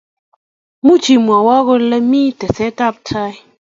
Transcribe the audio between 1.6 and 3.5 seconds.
kole me tesetai?